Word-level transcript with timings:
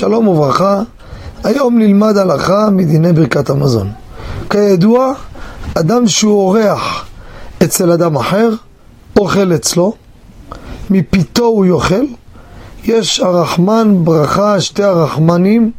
שלום 0.00 0.28
וברכה, 0.28 0.82
היום 1.44 1.78
נלמד 1.78 2.16
הלכה 2.16 2.70
מדיני 2.70 3.12
ברכת 3.12 3.50
המזון. 3.50 3.90
כידוע, 4.50 5.12
אדם 5.74 6.08
שהוא 6.08 6.40
אורח 6.40 7.04
אצל 7.62 7.92
אדם 7.92 8.16
אחר, 8.16 8.50
אוכל 9.18 9.54
אצלו, 9.54 9.94
מפיתו 10.90 11.44
הוא 11.44 11.66
יאכל, 11.66 12.04
יש 12.84 13.20
הרחמן 13.20 14.04
ברכה, 14.04 14.60
שתי 14.60 14.82
הרחמנים, 14.82 15.70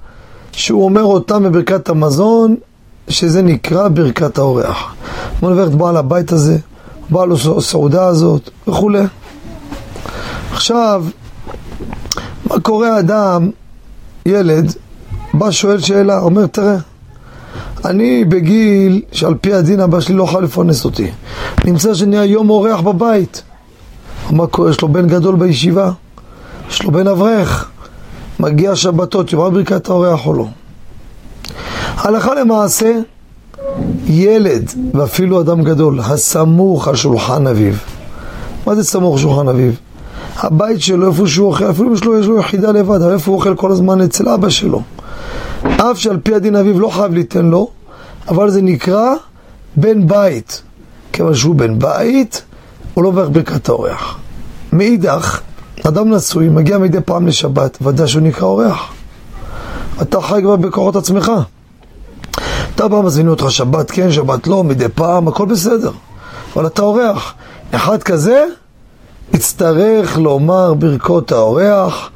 שהוא 0.51 0.85
אומר 0.85 1.03
אותם 1.03 1.43
בברכת 1.43 1.89
המזון, 1.89 2.55
שזה 3.07 3.41
נקרא 3.41 3.87
ברכת 3.87 4.37
האורח. 4.37 4.93
נברך 5.43 5.67
את 5.67 5.75
בעל 5.75 5.97
הבית 5.97 6.31
הזה, 6.31 6.57
בעל 7.09 7.31
הסעודה 7.57 8.05
הזאת 8.05 8.49
וכולי. 8.67 9.03
עכשיו, 10.51 11.05
מה 12.45 12.59
קורה 12.59 12.99
אדם, 12.99 13.49
ילד, 14.25 14.73
בא 15.33 15.51
שואל 15.51 15.79
שאלה, 15.79 16.19
אומר 16.19 16.45
תראה, 16.45 16.75
אני 17.85 18.23
בגיל 18.23 19.01
שעל 19.11 19.35
פי 19.41 19.53
הדין 19.53 19.79
אבא 19.79 19.99
שלי 19.99 20.15
לא 20.15 20.23
יכול 20.23 20.43
לפרנס 20.43 20.85
אותי. 20.85 21.11
נמצא 21.65 21.93
שנהיה 21.93 22.25
יום 22.25 22.49
אורח 22.49 22.79
בבית. 22.79 23.43
מה 24.31 24.47
קורה? 24.47 24.69
יש 24.69 24.81
לו 24.81 24.87
בן 24.87 25.07
גדול 25.07 25.35
בישיבה, 25.35 25.91
יש 26.69 26.83
לו 26.83 26.91
בן 26.91 27.07
אברך, 27.07 27.69
מגיע 28.39 28.75
שבתות, 28.75 29.33
יאמר 29.33 29.49
ברכת 29.49 29.89
האורח 29.89 30.27
או 30.27 30.33
לא. 30.33 30.47
הלכה 31.97 32.35
למעשה, 32.35 32.99
ילד, 34.05 34.71
ואפילו 34.93 35.41
אדם 35.41 35.63
גדול, 35.63 35.99
הסמוך 35.99 36.87
על 36.87 36.95
שולחן 36.95 37.47
אביו. 37.47 37.73
מה 38.67 38.75
זה 38.75 38.83
סמוך 38.83 39.19
שולחן 39.19 39.47
אביו? 39.47 39.71
הבית 40.41 40.81
שלו, 40.81 41.07
איפה 41.07 41.27
שהוא 41.27 41.47
אוכל, 41.47 41.69
אפילו 41.69 41.89
אם 41.89 41.93
יש 41.93 42.03
לו, 42.03 42.39
יחידה 42.39 42.71
לבד, 42.71 43.01
אבל 43.01 43.13
איפה 43.13 43.31
הוא 43.31 43.37
אוכל 43.37 43.55
כל 43.55 43.71
הזמן 43.71 44.01
אצל 44.01 44.29
אבא 44.29 44.49
שלו. 44.49 44.81
אף 45.63 45.99
שעל 45.99 46.17
פי 46.23 46.35
הדין 46.35 46.55
אביו 46.55 46.79
לא 46.79 46.89
חייב 46.89 47.13
ליתן 47.13 47.45
לו, 47.45 47.69
אבל 48.27 48.49
זה 48.49 48.61
נקרא 48.61 49.13
בן 49.75 50.07
בית. 50.07 50.61
כיוון 51.13 51.35
שהוא 51.35 51.55
בן 51.55 51.79
בית, 51.79 52.43
הוא 52.93 53.03
לא 53.03 53.11
מברך 53.11 53.29
ברכת 53.31 53.69
האורח. 53.69 54.17
מאידך, 54.73 55.39
אדם 55.87 56.13
נשוי, 56.13 56.49
מגיע 56.49 56.77
מדי 56.77 57.01
פעם 57.05 57.27
לשבת, 57.27 57.77
ודאי 57.81 58.07
שהוא 58.07 58.21
נקרא 58.21 58.47
אורח. 58.47 58.93
אתה 60.01 60.21
חי 60.21 60.39
כבר 60.43 60.55
בכוחות 60.55 60.95
עצמך. 60.95 61.31
אתה 62.75 62.87
בא, 62.87 63.01
מזמינים 63.01 63.31
אותך 63.31 63.51
שבת 63.51 63.91
כן, 63.91 64.11
שבת 64.11 64.47
לא, 64.47 64.63
מדי 64.63 64.89
פעם, 64.95 65.27
הכל 65.27 65.45
בסדר. 65.45 65.91
אבל 66.55 66.65
אתה 66.65 66.81
אורח. 66.81 67.33
אחד 67.71 68.03
כזה, 68.03 68.45
יצטרך 69.33 70.17
לומר 70.17 70.73
ברכות 70.73 71.31
האורח, 71.31 72.09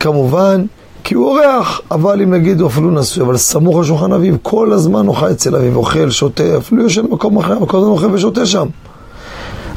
כמובן, 0.00 0.64
כי 1.04 1.14
הוא 1.14 1.26
אורח, 1.30 1.80
אבל 1.90 2.22
אם 2.22 2.34
נגיד 2.34 2.60
הוא 2.60 2.68
אפילו 2.68 2.90
נשוי, 2.90 3.24
אבל 3.24 3.36
סמוך 3.36 3.76
על 3.76 3.84
שולחן 3.84 4.12
אביו, 4.12 4.34
כל 4.42 4.72
הזמן 4.72 5.06
הוא 5.06 5.14
חי 5.14 5.30
אצל 5.30 5.56
אביו, 5.56 5.76
אוכל, 5.76 6.10
שותה, 6.10 6.56
אפילו 6.58 6.82
יושב 6.82 7.06
במקום 7.06 7.38
אחר, 7.38 7.56
אבל 7.56 7.66
כל 7.66 7.76
הזמן 7.76 7.90
אוכל 7.90 8.14
ושותה 8.14 8.46
שם. 8.46 8.66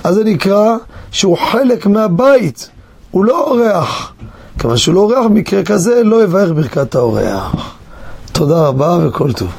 אז 0.04 0.16
זה 0.16 0.24
נקרא 0.24 0.76
שהוא 1.12 1.38
חלק 1.38 1.86
מהבית, 1.86 2.70
הוא 3.12 3.26
לא 3.26 3.48
אורח. 3.48 4.14
כיוון 4.60 4.78
שהוא 4.78 4.96
לא 4.96 5.00
אורח, 5.00 5.26
במקרה 5.26 5.64
כזה 5.64 6.04
לא 6.04 6.24
יברך 6.24 6.52
ברכת 6.52 6.96
האורח. 6.96 7.56
תודה 8.32 8.68
רבה 8.68 8.98
וכל 9.08 9.34
טוב. 9.34 9.50